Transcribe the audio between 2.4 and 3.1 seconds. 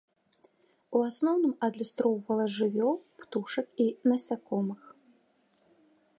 жывёл,